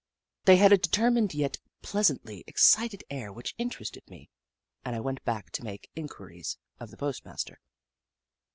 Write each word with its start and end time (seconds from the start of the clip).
They 0.45 0.57
had 0.57 0.71
a 0.73 0.79
determined, 0.79 1.35
yet 1.35 1.59
pleasantly 1.83 2.43
excited 2.47 3.03
air 3.11 3.31
which 3.31 3.53
interested 3.59 4.01
me, 4.09 4.31
and 4.83 4.95
I 4.95 4.99
went 4.99 5.23
back 5.25 5.51
to 5.51 5.63
make 5.63 5.91
inquiries 5.95 6.57
of 6.79 6.89
the 6.89 6.97
postmaster. 6.97 7.59